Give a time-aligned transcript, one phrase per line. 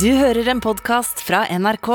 [0.00, 1.88] Du hører en podkast fra NRK.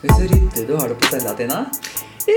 [0.00, 1.66] Så ryddig du har det på cella, Tina.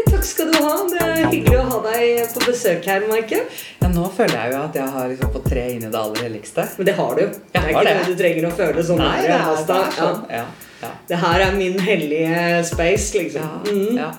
[0.09, 0.75] Takk skal du ha.
[0.91, 3.45] Det er hyggelig å ha deg på besøk her, Maike.
[3.79, 6.27] Ja, nå føler jeg jo at jeg har liksom fått tre inn i det aller
[6.27, 6.68] helligste.
[6.75, 7.25] Men det har du.
[7.32, 7.97] Det er ikke det.
[8.02, 10.23] noe du trenger å føle sånn Nei, her, det er, det er sånn.
[10.36, 10.43] Ja.
[10.43, 10.47] Ja,
[10.82, 13.66] ja, Det her er min hellige space, liksom.
[13.70, 13.98] Mm.
[13.98, 14.12] ja.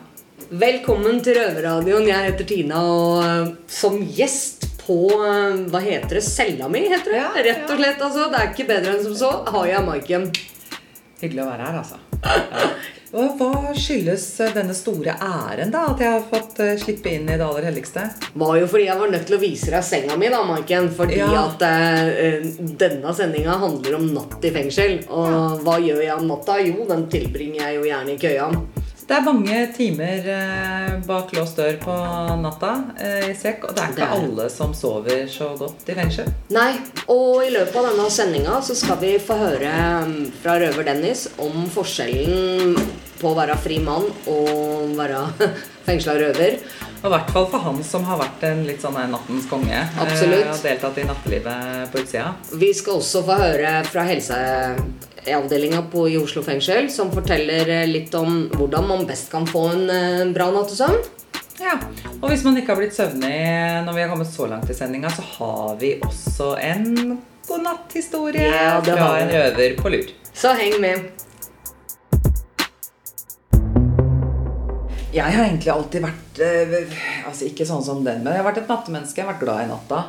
[0.47, 2.07] Velkommen til Røverradioen.
[2.07, 6.23] Jeg heter Tina, og eh, som gjest på eh, Hva heter det?
[6.23, 7.23] Cella mi, heter det.
[7.23, 8.29] Ja, Rett og slett, altså.
[8.31, 9.33] Det er ikke bedre enn som så.
[9.51, 10.29] Har jeg Maiken.
[11.23, 11.99] Hyggelig å være her, altså.
[12.23, 12.71] Ja.
[13.17, 15.87] Hva skyldes eh, denne store æren, da?
[15.95, 18.05] At jeg har fått eh, slippe inn i det aller helligste?
[18.37, 20.91] var jo fordi jeg var nødt til å vise deg senga mi, da, Maiken.
[20.93, 21.47] Fordi Ja.
[21.47, 24.99] at uh, denne sendinga handler om natt i fengsel.
[25.09, 26.59] Og hva gjør jeg om natta?
[26.61, 28.51] Jo, den tilbringer jeg jo gjerne i køya.
[29.07, 31.97] Det er mange timer uh, bak låst dør på
[32.43, 35.89] natta uh, i sekk, og det er Det ikke er alle som sover så godt
[35.89, 36.29] i fengsel.
[36.53, 36.73] Nei,
[37.07, 39.73] og i løpet av denne sendinga så skal vi få høre
[40.11, 42.75] mm, fra røver Dennis om forskjellen
[43.21, 45.23] på å være fri mann og være
[45.87, 46.59] fengsla røver.
[47.03, 49.73] Og i hvert fall for han som har vært en litt sånn eh, nattens konge.
[49.77, 50.49] eh, Absolutt.
[50.55, 52.31] Og deltatt i nattelivet på utsida.
[52.59, 58.15] Vi skal også få høre fra helseavdelinga på- i Oslo fengsel, som forteller eh, litt
[58.19, 60.99] om hvordan man best kan få en bra nattesøvn.
[61.61, 61.79] Ja,
[62.21, 63.33] og hvis man ikke har blitt søvnig
[63.87, 67.17] når vi har kommet så langt i sendinga, så har vi også en
[67.49, 70.11] godnatthistorie Ja, fra en røver på lur.
[70.37, 71.07] Så heng med.
[75.17, 78.65] Jeg har egentlig alltid vært eh, Altså ikke sånn som den, men jeg har vært
[78.65, 79.23] et nattemenneske.
[79.23, 80.01] Jeg har vært glad i natta.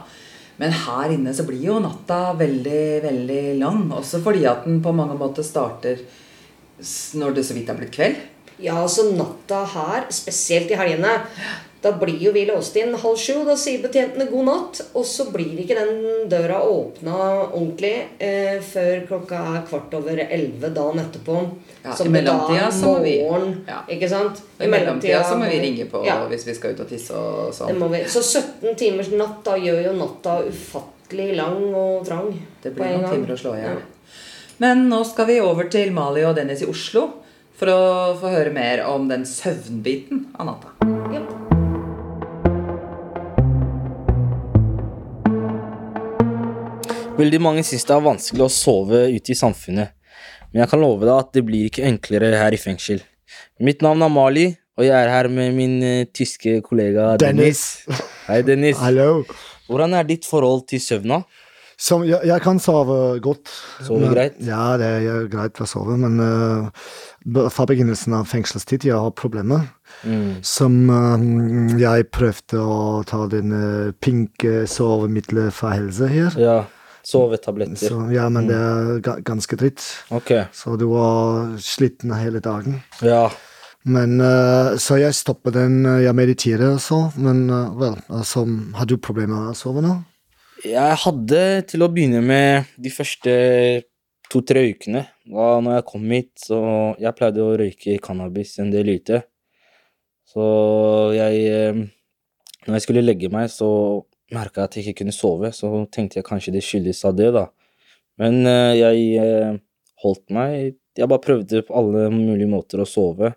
[0.57, 3.85] Men her inne så blir jo natta veldig, veldig lang.
[3.95, 6.01] Også fordi at den på mange måter starter
[7.17, 8.19] når det så vidt er blitt kveld.
[8.61, 11.13] Ja, altså natta her, spesielt i helgene,
[11.81, 13.43] da blir jo vi låst inn halv sju.
[13.45, 14.79] Da sier betjentene god natt.
[14.97, 17.17] Og så blir ikke den døra åpna
[17.51, 21.37] ordentlig eh, før klokka er kvart over elleve dagen etterpå.
[21.83, 23.19] Ja, Som i mellomtida så må vi-
[23.67, 23.83] ja.
[23.87, 24.41] Ikke sant?
[24.59, 27.53] I mellomtida så må vi ringe på ja, hvis vi skal ut og tisse og
[27.53, 27.77] sånn.
[28.07, 32.33] Så 17 timers natt da gjør jo natta ufattelig lang og trang.
[32.63, 33.13] Det på blir en noen gang.
[33.13, 33.81] timer å slå i hjel.
[34.59, 37.13] Men nå skal vi over til Mali og Dennis i Oslo
[37.57, 40.96] for å få høre mer om den søvnbiten av natta.
[47.17, 49.93] Veldig mange syns det er vanskelig å sove ute i samfunnet,
[50.51, 53.01] men jeg kan love deg at det blir ikke enklere her i fengsel.
[53.63, 54.45] Mitt navn er Mali,
[54.77, 57.87] og jeg er her med min eh, tyske kollega Dennis.
[58.29, 58.77] Hei, Dennis.
[58.83, 59.23] Hallo.
[59.65, 61.23] Hvordan er ditt forhold til søvna?
[61.77, 63.49] Som, jeg, jeg kan sove godt.
[63.85, 64.37] Sove greit?
[64.45, 69.65] Ja, det er greit å sove, men uh, fra begynnelsen av fengselstid jeg har problemer.
[70.05, 70.39] Mm.
[70.45, 71.17] Som uh,
[71.81, 73.53] jeg prøvde å ta den
[74.01, 76.41] pinke sovemiddelet fra helse her.
[76.41, 76.57] Ja,
[77.07, 77.87] sovetabletter.
[77.93, 79.83] Så, ja, men det er ganske dritt.
[80.11, 80.33] Ok.
[80.55, 82.81] Så du var sliten hele dagen.
[83.05, 83.29] Ja.
[83.87, 85.85] Men eh, Så jeg stopper den.
[85.87, 88.43] eh, Jeg mediterer og så, men uh, vel, altså,
[88.75, 89.93] har du problemer med å sove nå?
[90.65, 93.31] Jeg hadde til å begynne med de første
[94.27, 95.05] to-tre ukene.
[95.29, 96.59] Da når jeg kom hit, så
[96.99, 99.21] Jeg pleide å røyke cannabis en del ute.
[100.27, 100.43] Så
[101.15, 101.79] jeg eh,
[102.67, 103.69] Når jeg skulle legge meg, så
[104.33, 105.51] merka at jeg ikke kunne sove.
[105.55, 107.47] Så tenkte jeg kanskje det skyldes av det, da.
[108.21, 109.57] Men uh, jeg uh,
[110.03, 113.35] holdt meg Jeg bare prøvde på alle mulige måter å sove.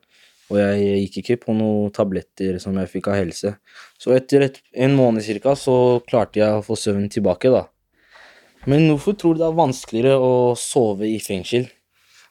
[0.51, 3.53] Og jeg gikk ikke på noen tabletter som jeg fikk av helse.
[4.01, 7.69] Så etter et, en måned cirka, så klarte jeg å få søvnen tilbake, da.
[8.67, 11.69] Men hvorfor tror du det er vanskeligere å sove i fengsel?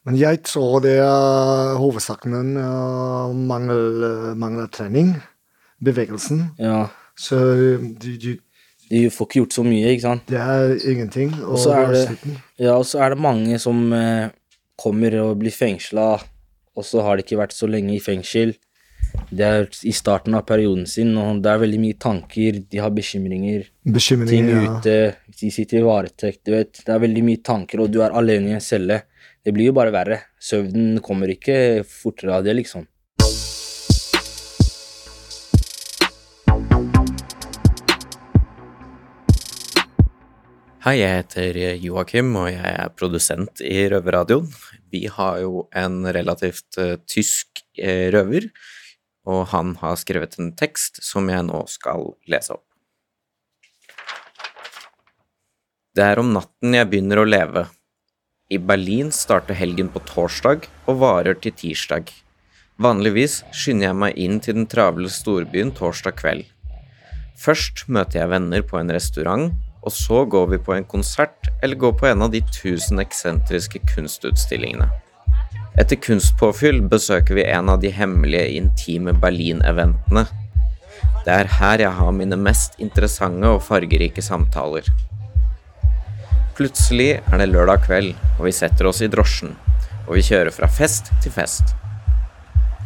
[0.07, 5.13] Men jeg tror det er hovedsaken uh, mangel, mangel av trening.
[5.79, 6.49] Bevegelsen.
[6.59, 7.37] Ja, Så
[7.99, 8.29] du, du,
[8.89, 10.25] du får ikke gjort så mye, ikke sant?
[10.27, 11.33] det er ingenting.
[11.43, 14.29] Og, så er det- Ja, er det mange som eh,
[14.77, 16.21] kommer og blir fengsla,
[16.75, 18.55] og så har de ikke vært så lenge i fengsel.
[19.31, 22.89] Det er i starten av perioden sin, og det er veldig mye tanker, de har
[22.93, 23.65] bekymringer.
[23.83, 24.63] ting Bekymringer.
[24.63, 25.11] Ja.
[25.39, 26.73] de sitter i varetekt, du vet.
[26.85, 29.03] Det er veldig mye tanker, og du er alene i en celle.
[29.43, 30.19] Det blir jo bare verre.
[30.39, 32.85] Søvnen kommer ikke fortere av det, liksom.
[40.79, 44.45] Hei, jeg heter Joakim, og jeg er produsent i Røverradioen.
[44.87, 48.47] Vi har jo en relativt eh, tysk eh, røver,
[49.27, 52.63] og han har skrevet en tekst som jeg nå skal lese opp.
[55.91, 57.67] Det er om natten jeg begynner å leve.
[58.47, 62.07] I Berlin starter helgen på torsdag og varer til tirsdag.
[62.79, 66.47] Vanligvis skynder jeg meg inn til den travle storbyen torsdag kveld.
[67.35, 69.51] Først møter jeg venner på en restaurant,
[69.89, 73.81] og så går vi på en konsert eller går på en av de tusen eksentriske
[73.89, 74.85] kunstutstillingene.
[75.81, 80.27] Etter kunstpåfyll besøker vi en av de hemmelige, intime Berlin-eventene.
[81.25, 84.85] Det er her jeg har mine mest interessante og fargerike samtaler.
[86.59, 89.55] Plutselig er det lørdag kveld, og vi setter oss i drosjen,
[90.05, 91.73] og vi kjører fra fest til fest.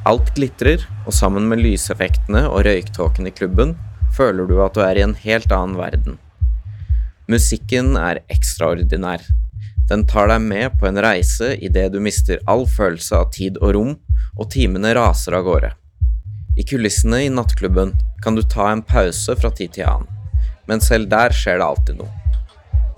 [0.07, 3.75] Alt glitrer, og sammen med lyseffektene og røyktåken i klubben
[4.13, 6.21] føler du at du er i en helt annen verden.
[7.31, 9.21] Musikken er ekstraordinær.
[9.87, 13.71] Den tar deg med på en reise idet du mister all følelse av tid og
[13.77, 13.93] rom,
[14.35, 15.69] og timene raser av gårde.
[16.59, 17.93] I kulissene i nattklubben
[18.23, 20.09] kan du ta en pause fra tid til annen,
[20.67, 22.11] men selv der skjer det alltid noe.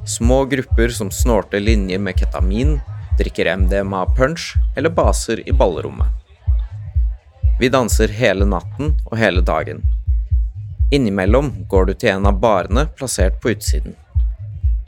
[0.09, 2.79] Små grupper som snorter linjer med ketamin,
[3.19, 6.09] drikker MDMA-punch eller baser i ballrommet.
[7.59, 9.85] Vi danser hele natten og hele dagen.
[10.91, 13.95] Innimellom går du til en av barene plassert på utsiden.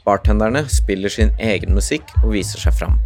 [0.08, 2.96] Bartenderne spiller sin egen musikk og viser seg fram.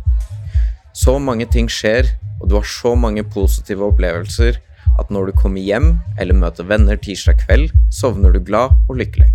[0.95, 2.07] Så mange ting skjer,
[2.39, 4.61] og du har så mange positive opplevelser
[5.01, 9.33] at når du kommer hjem eller møter venner tirsdag kveld, sovner du glad og lykkelig.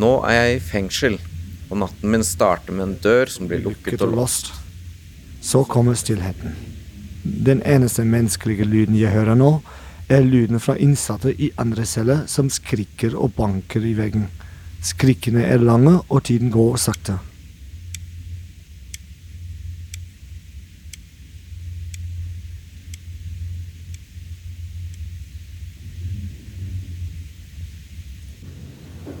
[0.00, 1.14] Nå er jeg i fengsel,
[1.68, 4.54] og natten min starter med en dør som blir lukket og låst.
[5.44, 6.56] Så kommer stillheten.
[7.24, 9.58] Den eneste menneskelige lyden jeg hører nå,
[10.08, 14.28] er lyden fra innsatte i andre celler som skriker og banker i veggen.
[14.86, 17.18] Skrikene er lange, og tiden går sakte.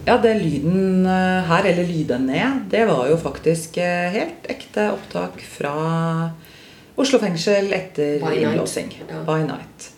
[0.06, 4.92] Ja, det lyden eh, her, eller lyden ned, det var jo faktisk eh, helt ekte
[4.94, 5.74] opptak fra
[6.96, 8.94] Oslo fengsel etter innlåsing.
[8.94, 9.10] By night.
[9.10, 9.24] Ja.
[9.26, 9.92] By night.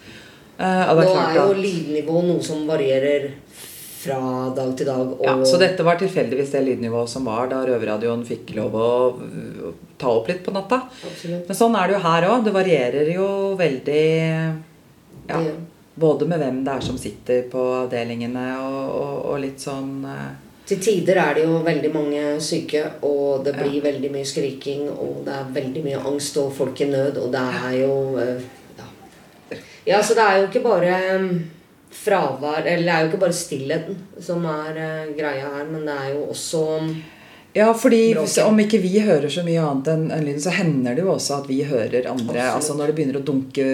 [0.59, 3.29] Eh, det Nå er er jo lydnivå noe som varierer
[3.99, 4.19] fra
[4.55, 5.13] dag til dag.
[5.23, 8.89] Ja, så dette var tilfeldigvis det lydnivået som var da Røverradioen fikk lov å
[9.99, 10.81] ta opp litt på natta.
[10.91, 11.47] Absolutt.
[11.47, 12.45] Men sånn er det jo her òg.
[12.47, 13.29] Det varierer jo
[13.59, 14.05] veldig
[15.29, 15.43] ja,
[15.99, 20.29] Både med hvem det er som sitter på avdelingene og, og, og litt sånn eh,
[20.71, 25.25] Til tider er det jo veldig mange syke, og det blir veldig mye skriking, og
[25.27, 28.47] det er veldig mye angst og folk i nød, og det er jo eh,
[29.88, 31.31] Ja, så det er jo ikke bare mm,
[32.05, 35.94] fravær Eller det er jo ikke bare stillheten som er eh, greia her, men det
[35.96, 36.64] er jo også
[37.56, 38.29] Ja, fordi Bråket.
[38.29, 41.08] hvis- om ikke vi hører så mye annet enn en lyden, så hender det jo
[41.14, 42.37] også at vi hører andre.
[42.37, 42.55] Absolutt.
[42.58, 43.64] Altså Når det begynner å dunke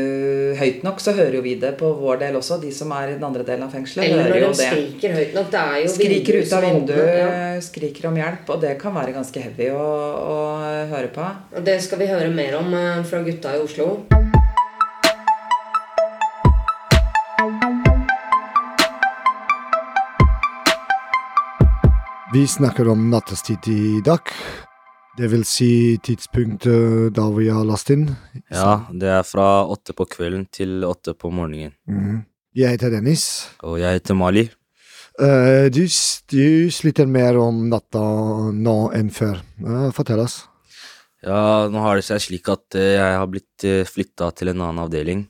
[0.60, 2.60] høyt nok, så hører jo vi det på vår del også.
[2.62, 4.70] De som er i den andre delen av fengselet, Eller hører når jo de det.
[4.70, 5.50] skriker høyt nok.
[5.50, 7.60] Det er jo Skriker ut av vinduet, ja.
[7.60, 9.84] skriker om hjelp, og det kan være ganske heavy å,
[10.32, 10.38] å
[10.94, 11.26] høre på.
[11.58, 14.06] Og Det skal vi høre mer om eh, fra gutta i Oslo.
[22.34, 24.20] Vi snakker om nattestid i dag.
[25.16, 28.08] Det vil si tidspunktet da vi har last inn.
[28.50, 31.76] Ja, det er fra åtte på kvelden til åtte på morgenen.
[31.86, 32.24] Mm.
[32.58, 33.28] Jeg heter Dennis.
[33.62, 34.48] Og jeg heter Mali.
[35.14, 35.84] Uh, du,
[36.34, 38.02] du sliter mer om natta
[38.50, 39.38] nå enn før.
[39.62, 40.40] Uh, fortell oss.
[41.22, 44.58] Ja, nå har det seg slik at eh, jeg har blitt uh, flytta til en
[44.58, 45.22] annen avdeling.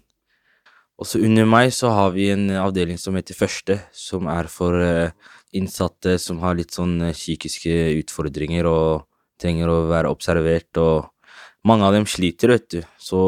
[1.04, 5.32] Også under meg så har vi en avdeling som heter Første, som er for eh,
[5.54, 9.06] innsatte som har litt sånn eh, psykiske utfordringer og
[9.40, 11.11] trenger å være observert, og
[11.66, 12.80] mange av dem sliter, vet du.
[13.00, 13.20] Så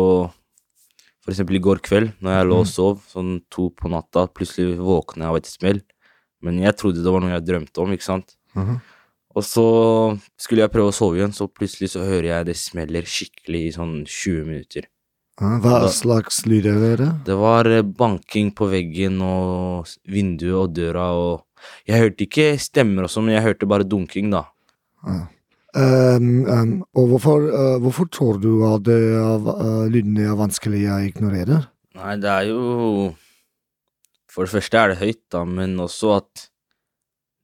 [1.25, 4.79] for eksempel i går kveld, når jeg lå og sov, sånn to på natta, plutselig
[4.79, 5.81] våkna jeg av et smell.
[6.45, 8.37] Men jeg trodde det var noe jeg drømte om, ikke sant.
[8.55, 8.77] Mhm.
[9.37, 9.65] Og så
[10.41, 13.73] skulle jeg prøve å sove igjen, så plutselig så hører jeg det smeller skikkelig i
[13.75, 14.87] sånn 20 minutter.
[15.37, 17.11] Hva Da- slags lyder er det?
[17.27, 21.43] Det var eh, banking på veggen og vinduet og døra og
[21.89, 24.45] Jeg hørte ikke stemmer og sånn, men jeg hørte bare dunking, da.
[25.75, 31.01] Um, um, og hvorfor, uh, hvorfor tror du at det eh, lydene er vanskelig å
[31.09, 31.59] ignorere?
[31.97, 33.15] Nei, det er jo
[34.31, 36.47] For det første er det høyt, da, men også at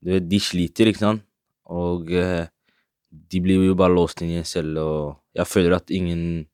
[0.05, 1.25] du vet, de sliter, ikke sant?
[1.73, 2.45] Og uh,
[3.11, 6.45] de blir jo bare låst inn i en celle, og jeg føler at ingen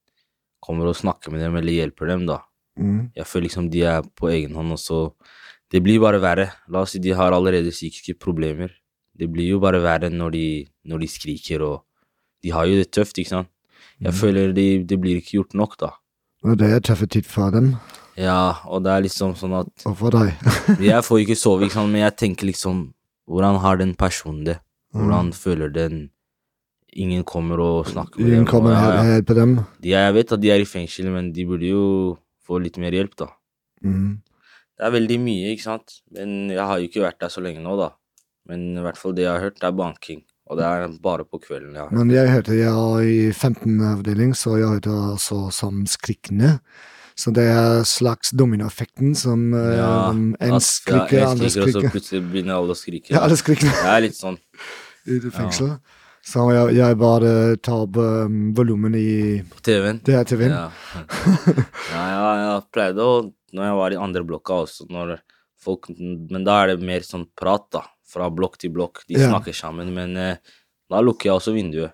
[0.69, 2.43] kommer og snakker med dem eller hjelper dem, da.
[2.79, 3.11] Mm.
[3.17, 5.01] Jeg føler liksom de er på egen hånd, og så
[5.69, 6.47] Det blir bare verre.
[6.73, 8.71] La oss si de har allerede psykiske problemer.
[9.13, 10.47] Det blir jo bare verre når de,
[10.89, 11.83] når de skriker, og
[12.41, 13.51] de har jo det tøft, ikke sant?
[14.01, 15.91] Jeg føler de, det blir ikke gjort nok, da.
[16.47, 17.75] Og det er tøffe tid for dem,
[18.17, 20.33] Ja, og det er liksom sånn at og for deg.
[20.89, 22.89] Jeg får ikke sove, ikke sant, men jeg tenker liksom
[23.29, 24.57] Hvordan har den personen det?
[24.97, 26.09] Hvordan føler den
[26.93, 28.51] ingen kommer og snakker med Ingen dem.
[28.51, 29.59] kommer og her ja, hjelper dem.
[29.83, 31.85] De, jeg vet at de er i fengsel, men de burde jo
[32.49, 33.29] få litt mer hjelp, da.
[33.85, 34.19] Mm.
[34.79, 36.01] Det er veldig mye, ikke sant.
[36.15, 37.93] Men jeg har jo ikke vært der så lenge nå, da.
[38.49, 40.23] Men i hvert fall det jeg har hørt, det er banking.
[40.49, 41.99] Og det er bare på kvelden jeg har hørt.
[41.99, 46.57] Men jeg hørte jeg er i 15 avdeling, så jeg hørte også som skrikende.
[47.19, 51.91] Så det er slags dominoeffekten som ja, um, en skriker, ja, andre skriker, og så
[51.97, 53.11] plutselig begynner alle å skrike.
[53.11, 54.39] Ja, alle skriker Det er litt sånn.
[55.09, 55.35] i fengselet.
[55.35, 55.97] fengselet.
[56.29, 57.31] Så jeg, jeg bare
[57.65, 60.01] tar opp um, volumen i På TV-en.
[60.05, 60.53] DRTV-en.
[60.59, 60.67] Ja.
[61.95, 63.13] ja, ja, jeg pleide å
[63.57, 65.15] Når jeg var i andre blokka også, når
[65.65, 67.83] folk Men da er det mer sånn prat, da.
[68.09, 69.03] Fra blokk til blokk.
[69.09, 69.29] De Ja.
[69.31, 69.91] snakker sammen.
[69.97, 70.37] Men eh,
[70.91, 71.93] da lukker jeg også vinduet.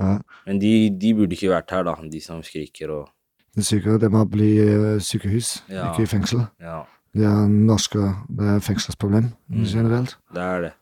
[0.00, 0.16] Ja.
[0.46, 1.94] Men de, de burde ikke vært her, da.
[2.10, 3.08] De som skriker og
[3.54, 5.90] Det syke, det må bli eh, sykehus, Ja.
[5.92, 6.46] ikke fengsel.
[6.62, 6.84] Ja,
[7.14, 9.64] Det er norske det er fengselsproblem Mm.
[9.68, 10.16] generelt.
[10.32, 10.72] det er det.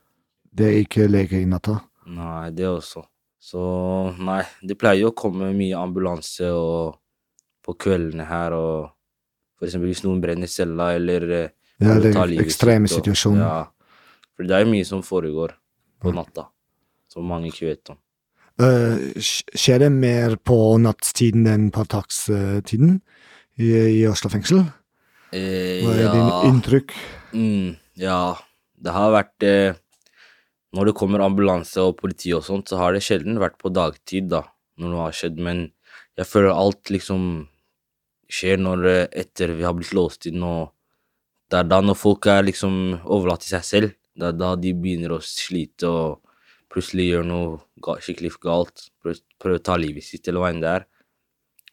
[0.55, 1.81] Det er ikke lege i natta.
[2.09, 3.03] Nei, det også.
[3.41, 3.61] Så
[4.21, 6.97] nei, det pleier jo å komme mye ambulanse og
[7.65, 8.91] på kveldene her og
[9.57, 11.49] For eksempel hvis noen brenner cella eller eh,
[11.81, 13.41] Ja, det er ekstreme situasjoner.
[13.41, 13.97] Ja.
[14.33, 15.53] For det er jo mye som foregår
[16.01, 16.47] på natta,
[17.09, 17.99] som mange ikke vet om.
[18.61, 22.99] Uh, skjer det mer på nattstiden enn på dagstiden
[23.61, 24.63] i, i Oslo fengsel?
[25.31, 25.37] Uh,
[25.85, 26.93] Hva er ja, din inntrykk?
[27.33, 27.69] mm,
[28.01, 28.19] ja,
[28.81, 29.80] det har vært eh,
[30.71, 34.29] Når det kommer ambulanse og politi og sånt, så har det sjelden vært på dagtid,
[34.31, 34.45] da,
[34.79, 35.65] når noe har skjedd, men
[36.19, 37.25] jeg føler alt liksom
[38.31, 40.71] skjer når eh, etter vi har blitt låst inn, og
[41.51, 44.71] det er da når folk er liksom overlatt til seg selv, det er da de
[44.75, 46.21] begynner å slite og
[46.71, 50.85] plutselig gjør noe skikkelig galt, prøver, å ta livet sitt eller hva enn det er.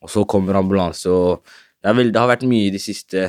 [0.03, 3.29] Og så kommer ambulanse, og det, er vel, det har vært mye i det siste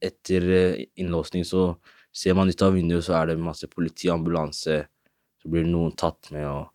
[0.00, 1.72] etter eh, innlåsning, så
[2.14, 4.84] ser man ut av vinduet, så er det masse politi, ambulanse,
[5.42, 6.68] så blir noen tatt med, og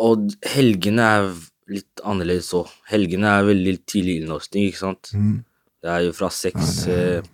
[0.00, 1.26] Og helgene er
[1.68, 2.70] litt annerledes òg.
[2.88, 5.10] Helgene er veldig tidlig innlåsning, ikke sant.
[5.14, 5.44] Mm.
[5.82, 7.28] Det er jo fra seks Ja, det eh,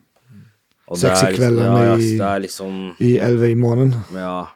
[0.89, 4.05] og Seks i er liksom- kvelden ja, i- det er liksom I elleve i morgenen.
[4.15, 4.49] Ja.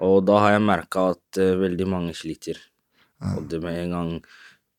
[0.00, 2.56] Og da har jeg merka at uh, veldig mange sliter.
[3.20, 3.36] Ja.
[3.36, 4.22] Og det med en gang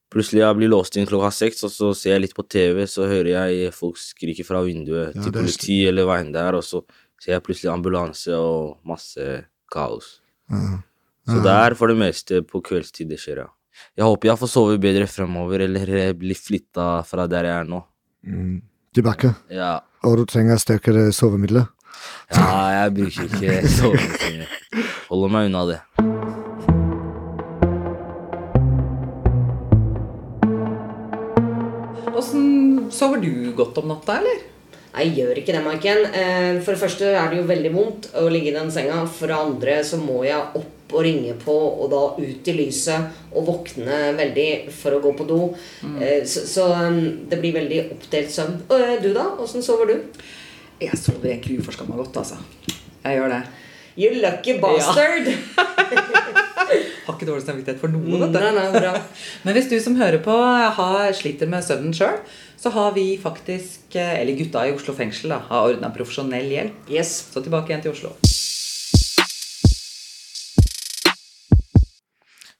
[0.10, 3.06] Plutselig jeg blir låst inn klokka seks, og så ser jeg litt på TV, så
[3.06, 6.56] hører jeg folk skrike fra vinduet Ja, til er politi eller hva enn det er,
[6.58, 6.82] og så
[7.22, 10.20] ser jeg plutselig ambulanse og masse kaos.
[11.30, 13.50] Så det er for det meste på kveldstid det skjer, ja.
[13.96, 17.70] Jeg håper jeg får sove bedre fremover, eller eh, bli flytta fra der jeg er
[17.70, 17.84] nå.
[18.28, 18.58] Mm.
[18.98, 19.34] Tilbake.
[19.54, 21.68] Ja, Og du trenger sterkere sovemidler.
[22.34, 24.58] ja jeg bruker ikke sovemidler.
[25.10, 25.80] Holder meg unna det.
[32.20, 34.42] Åssen sover du godt om natta, eller?
[34.90, 36.04] Nei, gjør ikke det, Maiken.
[36.10, 39.04] Eh, For det første er det jo veldig vondt å ligge i den senga.
[39.06, 43.20] For det andre så må jeg opp og ringe på, og da ut i lyset
[43.30, 45.40] og våkne veldig for å gå på do.
[45.86, 46.00] Mm.
[46.26, 48.58] Så, så um, det blir veldig oppdelt søvn.
[48.74, 49.28] Eh, du, da?
[49.38, 50.26] Åssen sover du?
[50.82, 52.40] Jeg sover egentlig uforskamma godt, altså.
[53.04, 53.44] Jeg gjør det.
[54.00, 55.30] You lucky bastard!
[57.06, 58.38] Har ikke dårlig samvittighet for noe, vet du.
[58.40, 58.94] Nei, nei, bra.
[59.46, 62.20] Men hvis du som hører på har, sliter med søvnen sjøl,
[62.60, 66.90] så har vi faktisk, eh, eller gutta i Oslo fengsel, da, har ordna profesjonell hjelp.
[66.92, 67.12] Yes.
[67.32, 68.12] Så tilbake igjen til Oslo.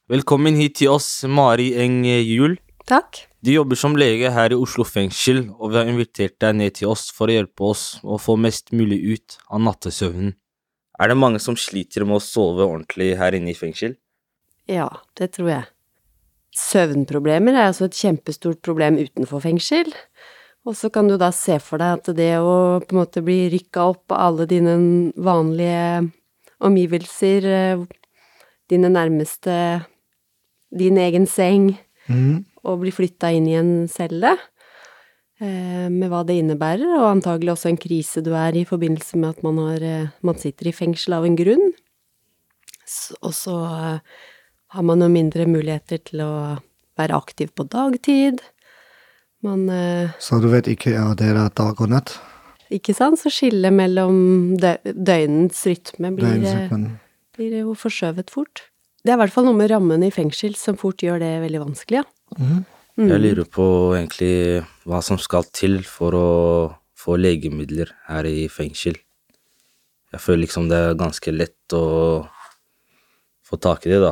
[0.10, 2.56] Velkommen hit til oss, Mari Eng Juel.
[2.88, 3.26] Takk.
[3.44, 6.90] Du jobber som lege her i Oslo fengsel, og vi har invitert deg ned til
[6.90, 10.34] oss for å hjelpe oss å få mest mulig ut av nattesøvnen.
[11.00, 14.00] Er det mange som sliter med å sove ordentlig her inne i fengsel?
[14.68, 14.90] Ja,
[15.20, 15.68] det tror jeg.
[16.60, 19.92] Søvnproblemer er altså et kjempestort problem utenfor fengsel.
[20.68, 23.46] Og så kan du da se for deg at det å på en måte bli
[23.54, 24.76] rykka opp av alle dine
[25.16, 26.10] vanlige
[26.68, 27.86] omgivelser, eh,
[28.70, 29.86] dine nærmeste,
[30.76, 31.78] din egen seng,
[32.10, 32.44] Mm.
[32.66, 34.32] og bli flytta inn i en celle,
[35.40, 39.16] eh, med hva det innebærer, og antagelig også en krise du er i i forbindelse
[39.16, 41.74] med at man, har, eh, man sitter i fengsel av en grunn.
[43.22, 44.02] Og så
[44.70, 46.32] har man jo mindre muligheter til å
[47.00, 48.42] være aktiv på dagtid.
[49.46, 52.18] Man eh, Så du vet ikke om det er dag og natt?
[52.70, 53.18] Ikke sant?
[53.22, 56.74] Så skillet mellom dø døgnets rytme blir, eh,
[57.38, 58.68] blir jo forskjøvet fort.
[59.02, 61.64] Det er i hvert fall noe med rammene i fengsel som fort gjør det veldig
[61.64, 62.38] vanskelig, ja.
[62.38, 62.66] Mm.
[63.00, 63.08] Mm.
[63.08, 64.34] Jeg lurer på egentlig
[64.84, 66.32] hva som skal til for å
[67.00, 68.98] få legemidler her i fengsel.
[70.12, 72.28] Jeg føler liksom det er ganske lett å
[73.48, 74.12] få tak i det, da.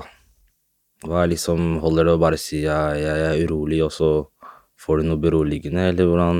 [1.06, 4.10] Hva er liksom Holder det å bare si jeg, jeg er urolig, og så
[4.82, 6.40] får du noe beroligende, eller hvordan,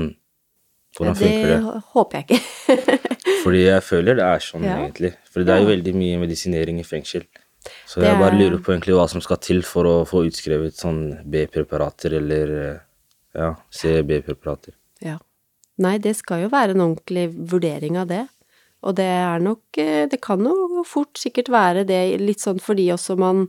[0.96, 1.58] hvordan funker det?
[1.62, 2.40] det håper jeg ikke.
[3.44, 4.76] Fordi jeg føler det er sånn, Ja.
[4.82, 5.12] egentlig.
[5.30, 5.74] For det er jo Ja.
[5.76, 7.26] veldig mye medisinering i fengsel.
[7.86, 10.74] Så jeg bare er- lurer på egentlig hva som skal til for å få utskrevet
[10.78, 11.00] sånn
[11.30, 12.80] B-preparater eller
[13.34, 14.72] ja, CB-preparater.
[15.04, 15.18] Ja.
[15.78, 18.24] Nei, det skal jo være en ordentlig vurdering av det.
[18.82, 22.88] Og det er nok eh, Det kan jo fort sikkert være det, litt sånn fordi
[22.94, 23.48] også man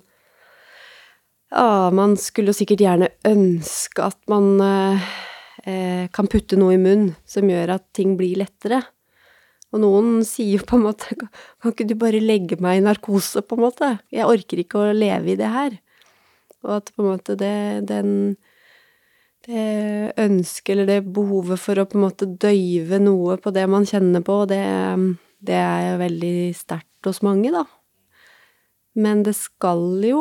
[1.50, 5.08] Ja, man skulle sikkert gjerne ønske at man eh,
[5.66, 8.84] eh, kan putte noe i munnen som gjør at ting blir lettere.
[9.74, 13.42] Og noen sier jo på en måte Kan ikke du bare legge meg i narkose,
[13.46, 13.90] på en måte?
[14.14, 15.76] Jeg orker ikke å leve i det her.
[16.66, 17.58] Og at på en måte det,
[17.90, 18.14] den
[19.48, 23.88] det ønsket eller det behovet for å på en måte døyve noe på det man
[23.88, 24.62] kjenner på, det,
[25.42, 27.64] det er jo veldig sterkt hos mange, da.
[29.00, 30.20] Men det skal jo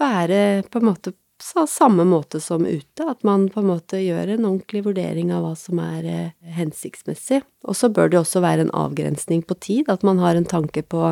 [0.00, 4.36] være på en måte på samme måte som ute, at man på en måte gjør
[4.36, 7.42] en ordentlig vurdering av hva som er eh, hensiktsmessig.
[7.66, 10.84] Og så bør det også være en avgrensning på tid, at man har en tanke
[10.86, 11.02] på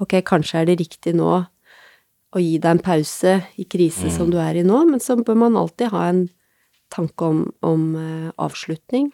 [0.00, 1.30] ok, kanskje er det riktig nå
[2.28, 5.38] å gi deg en pause i krise som du er i nå, men så bør
[5.46, 6.26] man alltid ha en
[6.92, 9.12] tanke om, om eh, avslutning.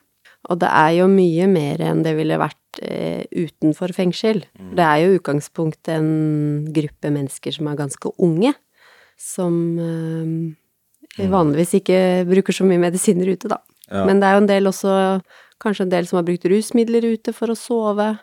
[0.53, 4.43] Og det er jo mye mer enn det ville vært eh, utenfor fengsel.
[4.55, 8.53] Det er jo i utgangspunktet en gruppe mennesker som er ganske unge,
[9.21, 13.61] som eh, vanligvis ikke bruker så mye medisiner ute, da.
[13.91, 14.05] Ja.
[14.09, 14.93] Men det er jo en del også,
[15.63, 18.15] kanskje en del som har brukt rusmidler ute for å sove.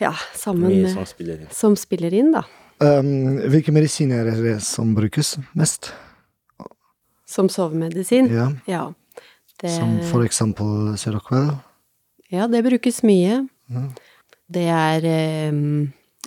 [0.00, 1.50] Ja, sammen med som spiller inn.
[1.54, 2.42] Som spiller inn, da.
[2.82, 5.92] Um, hvilke medisiner er det som brukes mest?
[7.28, 8.28] Som sovemedisin.
[8.32, 8.88] Ja, Ja.
[9.62, 11.52] Det, Som for eksempel Seroquel?
[12.32, 13.46] ja, det brukes mye.
[13.70, 13.92] Mhm.
[14.50, 15.52] Det er eh,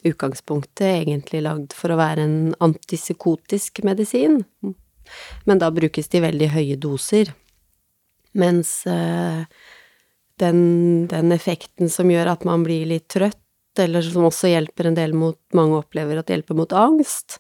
[0.06, 4.44] utgangspunktet egentlig lagd for å være en antipsykotisk medisin.
[5.46, 7.32] Men da brukes de veldig høye doser.
[8.36, 9.46] Mens eh,
[10.42, 10.60] den,
[11.12, 13.42] den effekten som gjør at man blir litt trøtt,
[13.80, 17.40] eller som også hjelper en del mot Mange opplever at hjelper mot angst,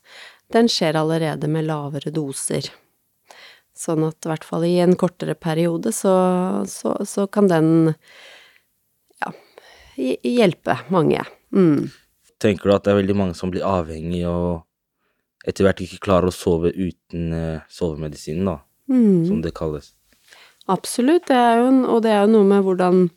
[0.52, 2.68] den skjer allerede med lavere doser.
[3.76, 6.14] Sånn at i hvert fall i en kortere periode så,
[6.70, 7.70] så, så kan den
[9.20, 9.34] ja,
[9.98, 11.26] hjelpe mange.
[11.56, 11.90] Mm.
[12.42, 14.66] Tenker du at det er veldig mange som blir avhengig og
[15.46, 19.26] etter hvert ikke klarer å sove uten eh, sovemedisinen, da, Mm.
[19.26, 19.94] som det kalles?
[20.70, 23.10] Absolutt, det jo, og det er jo noe med hvordan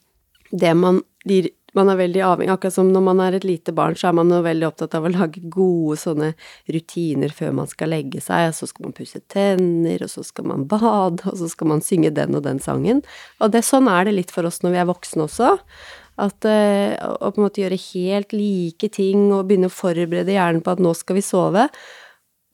[0.49, 3.97] det man blir man er veldig avhengig, akkurat som når man er et lite barn,
[3.99, 6.31] så er man jo veldig opptatt av å lage gode sånne
[6.73, 10.49] rutiner før man skal legge seg, og så skal man pusse tenner, og så skal
[10.49, 13.05] man bade, og så skal man synge den og den sangen.
[13.43, 15.53] Og det, sånn er det litt for oss når vi er voksne også.
[16.19, 20.65] At eh, å på en måte gjøre helt like ting og begynne å forberede hjernen
[20.65, 21.69] på at nå skal vi sove.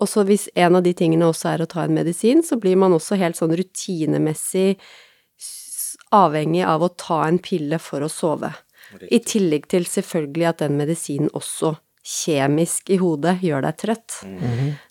[0.03, 2.77] Og så hvis en av de tingene også er å ta en medisin, så blir
[2.81, 4.75] man også helt sånn rutinemessig
[6.15, 8.53] avhengig av å ta en pille for å sove.
[9.11, 11.75] I tillegg til selvfølgelig at den medisinen også
[12.05, 14.19] kjemisk i hodet gjør deg trøtt.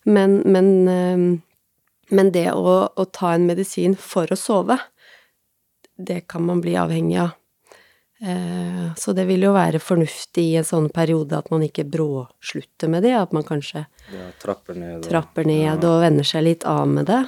[0.10, 4.80] Men, men, eh, men det å, å ta en medisin for å sove,
[5.94, 7.38] det kan man bli avhengig av.
[8.24, 12.88] Eh, Så det vil jo være fornuftig i en sånn periode at man ikke bråslutter
[12.88, 16.64] med det, at man kanskje Ja, trapper ned og trapper ned og venner seg litt
[16.64, 17.24] av med det.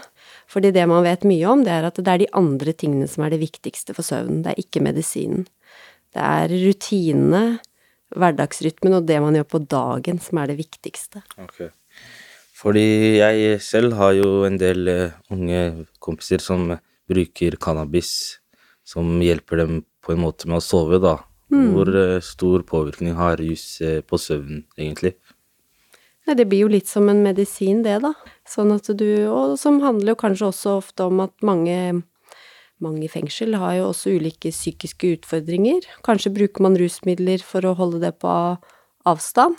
[0.47, 3.25] Fordi det man vet mye om, det er at det er de andre tingene som
[3.25, 5.47] er det viktigste for søvnen, det er ikke medisinen.
[6.15, 7.59] Det er rutinene,
[8.15, 11.25] hverdagsrytmen og det man gjør på dagen som er det viktigste.
[11.41, 11.73] Okay.
[12.55, 16.69] Fordi jeg selv har jo en del eh, unge kompiser som
[17.09, 18.39] bruker cannabis,
[18.85, 21.17] som hjelper dem på en måte med å sove, da.
[21.53, 25.13] Hvor eh, stor påvirkning har rus eh, på søvn, egentlig?
[26.25, 28.13] Nei, det blir jo litt som en medisin, det, da.
[28.49, 32.03] Sånn at du Og som handler jo kanskje også ofte om at mange
[32.83, 35.85] mange i fengsel har jo også ulike psykiske utfordringer.
[36.03, 38.31] Kanskje bruker man rusmidler for å holde det på
[39.07, 39.55] avstand.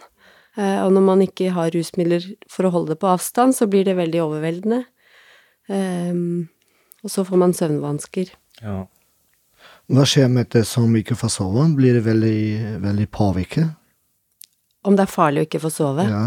[0.56, 3.84] Eh, Og når man ikke har rusmidler for å holde det på avstand, så blir
[3.84, 4.84] det veldig overveldende.
[5.68, 6.48] Ehm,
[7.04, 8.30] Og så får man søvnvansker.
[8.60, 8.86] Ja.
[9.86, 11.66] Hva skjer med det som ikke får sove?
[11.78, 12.38] Blir det veldig,
[12.82, 13.74] veldig påvirket?
[14.86, 16.06] Om det er farlig å ikke få sove?
[16.10, 16.24] Ja.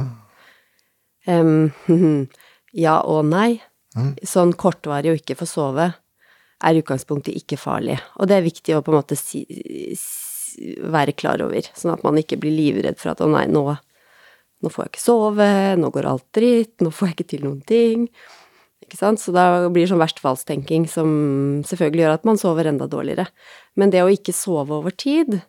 [1.27, 1.71] Um,
[2.85, 3.59] ja og nei.
[3.97, 4.13] Mm.
[4.23, 5.89] Sånn kortvarig å ikke få sove
[6.59, 7.97] er i utgangspunktet ikke farlig.
[8.19, 9.43] Og det er viktig å på en måte si,
[9.97, 13.63] si, være klar over, sånn at man ikke blir livredd for at å nei, nå,
[14.59, 17.61] nå får jeg ikke sove, nå går alt dritt, nå får jeg ikke til noen
[17.67, 18.07] ting.
[18.89, 19.21] Ikke sant?
[19.21, 21.09] Så da blir det sånn verstfallstenking som
[21.69, 23.27] selvfølgelig gjør at man sover enda dårligere.
[23.77, 25.43] Men det å ikke sove over tid,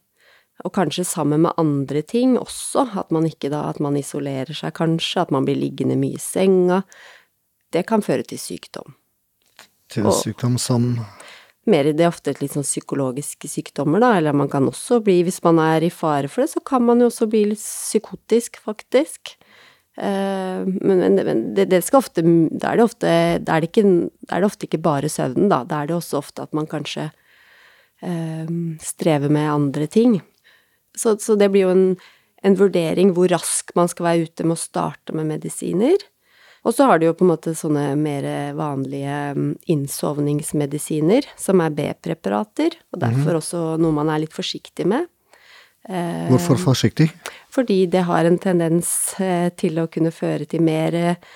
[0.60, 4.74] og kanskje sammen med andre ting også, at man ikke da, at man isolerer seg
[4.76, 6.82] kanskje, at man blir liggende mye i senga,
[7.72, 8.92] det kan føre til sykdom.
[9.88, 11.06] Til Og- sykdom som
[11.66, 15.42] Mer i det ofte litt sånn psykologiske sykdommer, da, eller man kan også bli, hvis
[15.44, 19.36] man er i fare for det, så kan man jo også bli litt psykotisk, faktisk.
[20.00, 23.08] Eh, men, men, men det, det skal ofte Da er det ofte
[23.44, 25.60] Da er det, ikke, da er det ofte ikke bare søvnen, da.
[25.68, 27.10] Da er det også ofte at man kanskje
[28.00, 30.20] eh, strever med andre ting.
[30.96, 31.84] Så, så det blir jo en,
[32.42, 36.00] en vurdering hvor rask man skal være ute med å starte med medisiner.
[36.64, 41.72] Og så har du jo på en måte sånne mer vanlige mm, innsovningsmedisiner, som er
[41.76, 45.08] B-preparater, og derfor også noe man er litt forsiktig med.
[45.88, 47.10] Eh, Hvorfor forsiktig?
[47.50, 51.28] Fordi det har en tendens eh, til å kunne føre til mer avhengighet,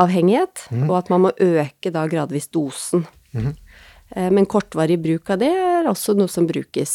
[0.00, 3.02] avhengighet, og at man må øke da gradvis dosen.
[3.36, 3.50] Mm.
[4.32, 6.94] Men kortvarig bruk av det er også noe som brukes.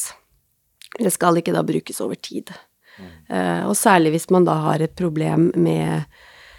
[0.97, 2.49] Det skal ikke da brukes over tid.
[2.97, 3.11] Mm.
[3.69, 6.07] Og særlig hvis man da har et problem med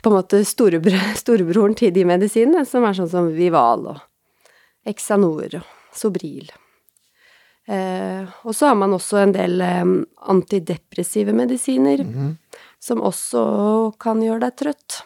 [0.04, 4.04] på en måte storebror, storebroren til de medisinene, som er sånn som Vival og
[4.86, 6.52] Exanor og Sobril.
[7.66, 12.04] Eh, og så har man også en del antidepressive medisiner,
[12.78, 13.42] som også
[14.02, 15.00] kan gjøre deg trøtt.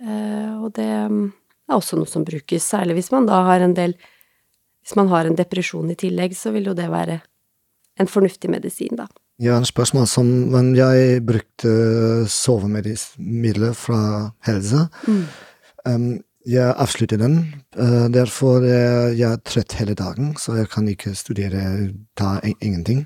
[0.00, 1.24] Eh, og det mm,
[1.68, 3.96] er også noe som brukes, særlig hvis man da har en del
[4.80, 7.18] Hvis man har en depresjon i tillegg, så vil jo det være
[8.00, 9.04] en fornuftig medisin, da.
[9.44, 14.00] Har et spørsmål som men jeg brukte sovemidler fra
[14.48, 14.86] helse.
[15.84, 17.36] Um, jeg avslutter den.
[17.78, 21.62] Uh, derfor er jeg trøtt hele dagen, så jeg kan ikke studere,
[22.18, 23.04] ta in ingenting.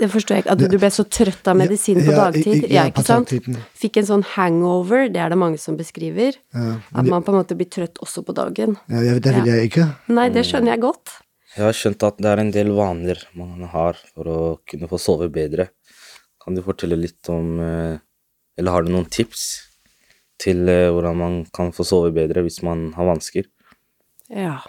[0.00, 0.54] Det forstår jeg ikke.
[0.56, 2.66] At du ble så trøtt av medisin på dagtid?
[2.72, 3.32] ja, ikke sant?
[3.78, 6.36] Fikk en sånn hangover, det er det mange som beskriver.
[6.54, 8.76] Ja, At man på en måte blir trøtt også på dagen.
[8.88, 9.88] ja, jeg- det vil jeg ikke.
[10.08, 11.18] Nei, det skjønner jeg godt.
[11.56, 14.98] Jeg har skjønt at det er en del vaner man har for å kunne få
[14.98, 15.68] sove bedre.
[16.42, 17.98] Kan du fortelle litt om eh,
[18.58, 19.71] Eller har du noen tips
[20.42, 23.48] til eh, hvordan man kan få sove bedre hvis man har vansker?
[24.32, 24.60] Ja.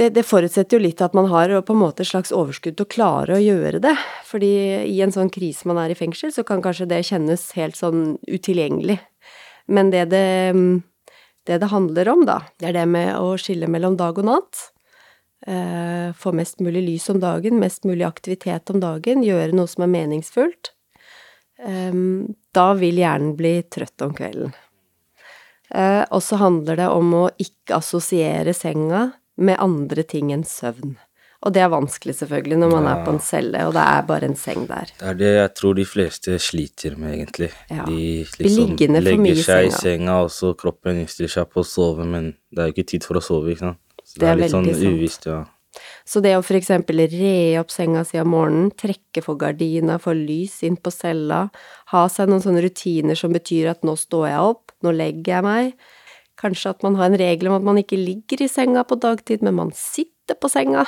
[0.00, 2.86] Det, det forutsetter jo litt at man har på en måte et slags overskudd til
[2.86, 3.92] å klare å gjøre det.
[4.24, 4.52] Fordi
[4.88, 8.14] i en sånn krise man er i fengsel, så kan kanskje det kjennes helt sånn
[8.24, 8.96] utilgjengelig.
[9.68, 10.54] Men det det,
[11.46, 14.70] det det handler om, da, det er det med å skille mellom dag og natt.
[15.46, 19.84] Eh, få mest mulig lys om dagen, mest mulig aktivitet om dagen, gjøre noe som
[19.84, 20.72] er meningsfullt.
[21.60, 22.02] Eh,
[22.56, 24.56] da vil hjernen bli trøtt om kvelden.
[25.70, 30.96] Eh, og så handler det om å ikke assosiere senga med andre ting enn søvn.
[31.40, 34.28] Og det er vanskelig, selvfølgelig, når man er på en celle, og det er bare
[34.28, 34.90] en seng der.
[34.98, 37.48] Det er det jeg tror de fleste sliter med, egentlig.
[37.70, 37.86] Ja.
[37.88, 40.18] De liksom legger seg i senga.
[40.26, 43.16] og så kroppen innstiller seg på å sove, men det er jo ikke tid for
[43.16, 43.80] å sove, ikke sant.
[44.04, 45.40] Så Det er litt sånn uvisst, ja.
[46.08, 50.14] Så det å for eksempel re opp senga si om morgenen, trekke for gardina, få
[50.16, 51.44] lys inn på cella,
[51.92, 55.46] ha seg noen sånne rutiner som betyr at nå står jeg opp, nå legger jeg
[55.46, 55.72] meg,
[56.40, 59.44] kanskje at man har en regel om at man ikke ligger i senga på dagtid,
[59.46, 60.86] men man sitter på senga.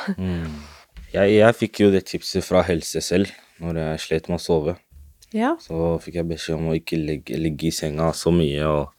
[1.13, 3.31] Jeg, jeg fikk jo det tipset fra helse selv
[3.63, 4.77] når jeg slet med å sove.
[5.33, 5.55] Ja.
[5.61, 8.91] Så fikk jeg beskjed om å ikke ligge, ligge i senga så mye, og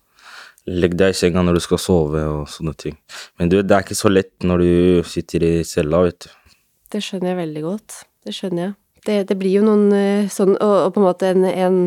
[0.69, 2.95] legg deg i senga når du skal sove, og sånne ting.
[3.39, 6.55] Men du, vet, det er ikke så lett når du sitter i cella, vet du.
[6.93, 7.99] Det skjønner jeg veldig godt.
[8.23, 8.73] Det skjønner jeg.
[9.03, 11.79] Det, det blir jo noen eh, sånn Og, og på en måte en, en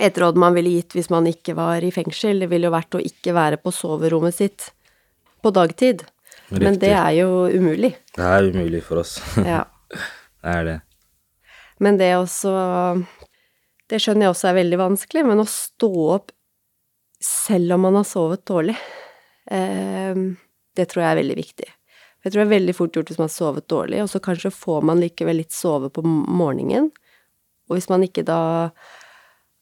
[0.00, 2.96] Et råd man ville gitt hvis man ikke var i fengsel, det ville jo vært
[2.96, 4.70] å ikke være på soverommet sitt
[5.44, 6.06] på dagtid.
[6.54, 7.92] Men det er jo umulig.
[8.16, 9.18] Det er umulig for oss.
[9.44, 9.66] Ja.
[9.92, 10.78] det er det.
[11.84, 12.54] Men det også
[13.90, 16.32] Det skjønner jeg også er veldig vanskelig, men å stå opp
[17.24, 18.76] selv om man har sovet dårlig,
[19.50, 20.14] eh,
[20.76, 21.70] det tror jeg er veldig viktig.
[22.24, 24.52] Jeg tror det er veldig fort gjort hvis man har sovet dårlig, og så kanskje
[24.56, 26.90] får man likevel litt sove på morgenen.
[27.68, 28.70] Og hvis man ikke da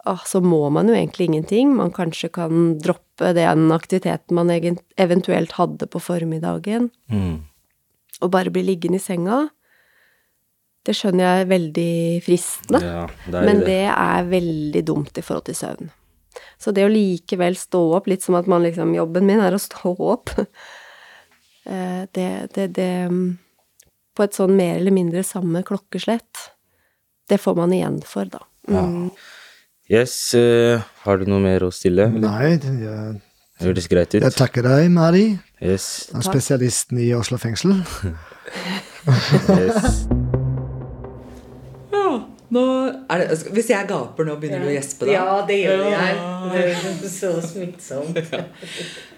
[0.04, 1.76] ah, Så må man jo egentlig ingenting.
[1.78, 4.50] Man kanskje kan droppe den aktiviteten man
[4.98, 7.42] eventuelt hadde på formiddagen, Mm.
[8.20, 9.48] og bare bli liggende i senga.
[10.84, 12.80] Det skjønner jeg er veldig fristende.
[12.82, 13.66] Ja, det er Men det.
[13.66, 15.90] det er veldig dumt i forhold til søvn.
[16.62, 19.60] Så det å likevel stå opp, litt som at man liksom Jobben min er å
[19.62, 20.30] stå opp.
[21.62, 23.36] Eh, Det, det, det mm,
[24.18, 26.40] På et sånn mer eller mindre samme klokkeslett.
[27.30, 28.40] Det får man igjen for, da.
[28.66, 29.12] Mm.
[29.86, 32.08] Yes, Uh, har du noe mer å stille?
[32.10, 32.18] eller?
[32.18, 33.20] Nei, det-
[33.62, 34.22] Høres greit ut?
[34.26, 37.78] jeg takker deg, Mari, Yes, spesialisten i Oslo fengsel.
[39.62, 40.41] yes.
[42.52, 45.12] Nå det, altså, hvis jeg gaper nå, begynner du å gjespe da?
[45.14, 46.00] Ja, det gjør Ja.
[46.04, 46.16] jeg.
[46.52, 48.18] Det er så smittsomt.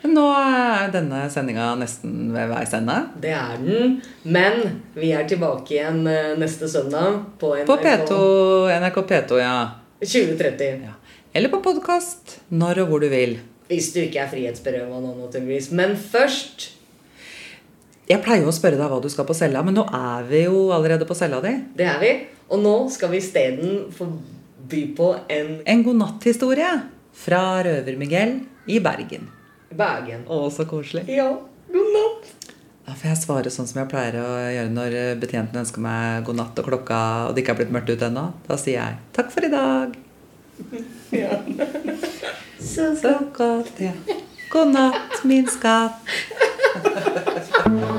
[0.07, 2.99] Nå er denne sendinga nesten ved veis ende.
[3.25, 3.97] Det er den.
[4.23, 4.61] Men
[4.95, 8.21] vi er tilbake igjen eh, neste søndag på NRK På P2,
[8.85, 9.57] NRK P2, ja.
[10.05, 10.85] 2030.
[10.87, 10.95] ja.
[11.35, 13.39] Eller på podkast når og hvor du vil.
[13.67, 15.73] Hvis du ikke er frihetsberøva nå, naturligvis.
[15.75, 16.69] Men først
[18.07, 20.43] Jeg pleier jo å spørre deg hva du skal på cella, men nå er vi
[20.45, 21.55] jo allerede på cella di.
[21.75, 22.13] Det er vi.
[22.51, 24.07] Og nå skal vi isteden få
[24.71, 26.83] by på en En godnatthistorie.
[27.15, 29.29] fra Røver-Miguel i Bergen.
[29.71, 30.25] Bergen.
[30.27, 31.05] Å, så koselig.
[31.09, 31.29] Ja.
[31.73, 32.33] God natt.
[32.87, 36.37] Da får jeg svare sånn som jeg pleier å gjøre når betjenten ønsker meg god
[36.37, 38.27] natt og klokka og det ikke er blitt mørkt ute ennå.
[38.49, 39.95] Da sier jeg 'takk for i dag'.
[41.15, 41.39] Ja.
[42.61, 43.93] Så, så godt, ja.
[44.51, 45.95] God natt, min skatt.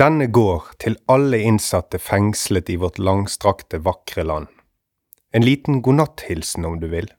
[0.00, 4.46] Denne går til alle innsatte fengslet i vårt langstrakte, vakre land.
[5.36, 7.10] En liten godnatthilsen, om du vil.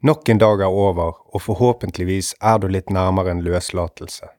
[0.00, 4.30] Nok en dag er over, og forhåpentligvis er du litt nærmere en løslatelse.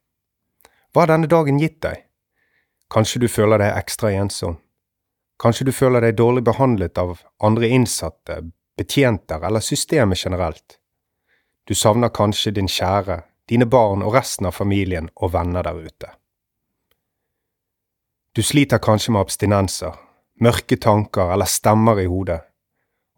[0.90, 2.02] Hva har denne dagen gitt deg?
[2.90, 4.58] Kanskje du føler deg ekstra ensom?
[5.38, 8.40] Kanskje du føler deg dårlig behandlet av andre innsatte,
[8.74, 10.80] betjenter eller systemet generelt?
[11.70, 16.16] Du savner kanskje din kjære, dine barn og resten av familien og venner der ute.
[18.40, 19.96] Du sliter kanskje med abstinenser,
[20.40, 22.38] mørke tanker eller stemmer i hodet,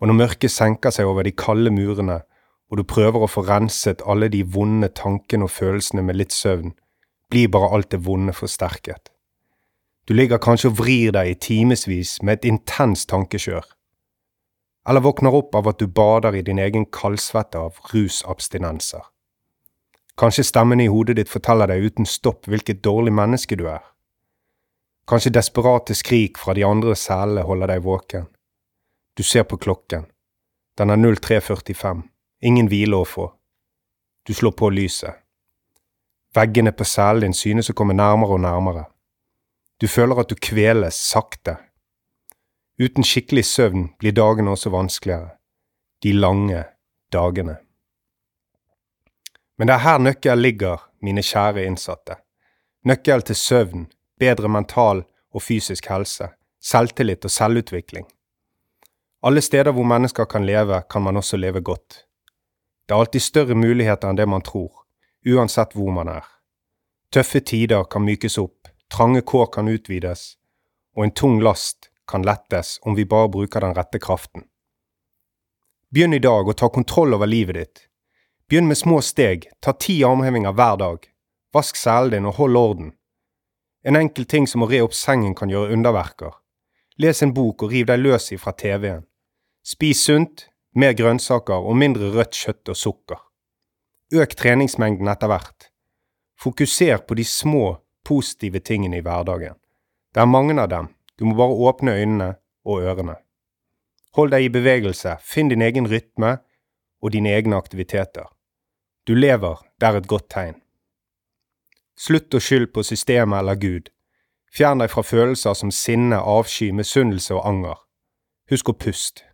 [0.02, 2.16] og når mørket senker seg over de kalde murene,
[2.72, 6.74] og du prøver å få renset alle de vonde tankene og følelsene med litt søvn,
[7.30, 9.12] blir bare alt det vonde forsterket.
[10.10, 13.70] Du ligger kanskje og vrir deg i timevis med et intenst tankekjør,
[14.90, 19.06] eller våkner opp av at du bader i din egen kaldsvette av rusabstinenser.
[20.18, 23.86] Kanskje stemmen i hodet ditt forteller deg uten stopp hvilket dårlig menneske du er.
[25.08, 28.28] Kanskje desperate skrik fra de andre selene holder deg våken.
[29.18, 30.06] Du ser på klokken.
[30.78, 32.04] Den er 03.45.
[32.42, 33.28] Ingen hvile å få.
[34.28, 35.18] Du slår på lyset.
[36.34, 38.86] Veggene på cellen din synes å komme nærmere og nærmere.
[39.82, 41.58] Du føler at du kveles sakte.
[42.80, 45.36] Uten skikkelig søvn blir dagene også vanskeligere.
[46.02, 46.64] De lange
[47.14, 47.58] dagene.
[49.58, 52.16] Men det er her nøkkelen ligger, mine kjære innsatte.
[52.88, 53.84] Nøkkelen til søvn,
[54.22, 55.04] bedre mental
[55.34, 56.30] og fysisk helse,
[56.62, 58.06] selvtillit og selvutvikling.
[59.26, 62.06] Alle steder hvor mennesker kan leve, kan man også leve godt.
[62.86, 64.86] Det er alltid større muligheter enn det man tror,
[65.26, 66.26] uansett hvor man er.
[67.14, 70.38] Tøffe tider kan mykes opp, trange kår kan utvides,
[70.98, 74.48] og en tung last kan lettes om vi bare bruker den rette kraften.
[75.92, 77.86] Begynn i dag å ta kontroll over livet ditt.
[78.50, 81.08] Begynn med små steg, ta ti armhevinger hver dag.
[81.54, 82.94] Vask selen din og hold orden.
[83.84, 86.36] En enkel ting som å re opp sengen kan gjøre underverker.
[87.02, 89.08] Les en bok og riv deg løs ifra TV-en.
[89.66, 90.46] Spis sunt,
[90.78, 93.20] mer grønnsaker og mindre rødt kjøtt og sukker.
[94.14, 95.72] Øk treningsmengden etter hvert.
[96.38, 99.58] Fokuser på de små, positive tingene i hverdagen.
[100.14, 102.30] Det er mange av dem, du må bare åpne øynene
[102.66, 103.18] og ørene.
[104.18, 106.38] Hold deg i bevegelse, finn din egen rytme
[107.02, 108.28] og dine egne aktiviteter.
[109.08, 110.61] Du lever, det er et godt tegn.
[112.02, 113.90] Slutt å skylde på systemet eller Gud.
[114.52, 117.84] Fjern deg fra følelser som sinne, avsky, misunnelse og anger.
[118.50, 119.28] Husk å puste.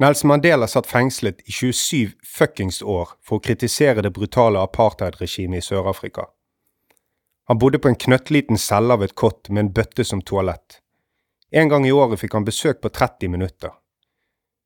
[0.00, 5.66] Nelson Mandela satt fengslet i 27 fuckings år for å kritisere det brutale apartheidregimet i
[5.68, 6.24] Sør-Afrika.
[7.52, 10.80] Han bodde på en knøttliten celle av et kott med en bøtte som toalett.
[11.52, 13.76] En gang i året fikk han besøk på 30 minutter.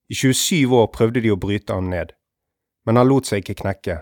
[0.08, 2.14] I 27 år prøvde de å bryte ham ned,
[2.86, 4.00] men han lot seg ikke knekke.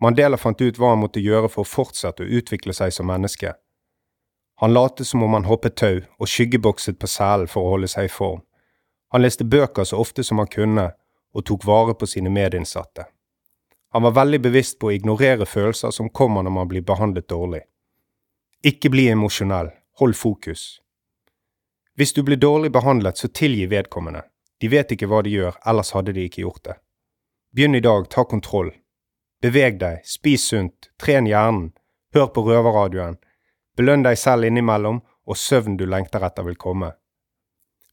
[0.00, 3.54] Mandela fant ut hva han måtte gjøre for å fortsette å utvikle seg som menneske.
[4.62, 8.08] Han lot som om han hoppet tau og skyggebokset på selen for å holde seg
[8.08, 8.40] i form.
[9.14, 10.90] Han leste bøker så ofte som han kunne,
[11.34, 13.06] og tok vare på sine medinnsatte.
[13.94, 17.62] Han var veldig bevisst på å ignorere følelser som kommer når man blir behandlet dårlig.
[18.66, 20.80] Ikke bli emosjonell, hold fokus.
[21.96, 24.22] Hvis du blir dårlig behandlet, så tilgi vedkommende.
[24.60, 26.76] De vet ikke hva de gjør, ellers hadde de ikke gjort det.
[27.54, 28.72] Begynn i dag, ta kontroll.
[29.42, 31.70] Beveg deg, spis sunt, tren hjernen,
[32.14, 33.20] hør på røverradioen,
[33.78, 36.94] belønn deg selv innimellom, og søvn du lengter etter vil komme.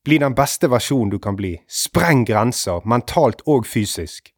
[0.05, 4.31] Bli den beste versjonen du kan bli, spreng grenser, mentalt og fysisk.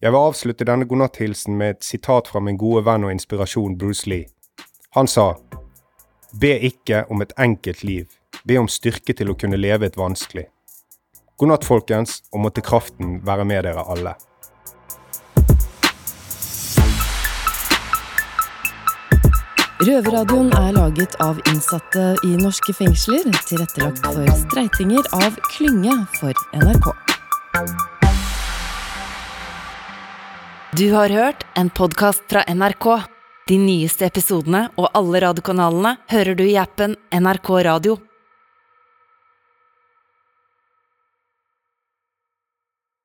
[0.00, 4.08] Jeg vil avslutte denne godnatthilsen med et sitat fra min gode venn og inspirasjon Bruce
[4.08, 4.28] Lee.
[4.96, 5.34] Han sa,
[6.36, 8.06] Be ikke om et enkelt liv,
[8.44, 10.46] be om styrke til å kunne leve et vanskelig.
[11.36, 14.14] God natt, folkens, og måtte kraften være med dere alle.
[19.76, 26.88] Røverradioen er laget av innsatte i norske fengsler, tilrettelagt for streitinger av Klynge for NRK.
[30.80, 32.88] Du har hørt en podkast fra NRK.
[33.52, 37.98] De nyeste episodene og alle radiokanalene hører du i appen NRK Radio.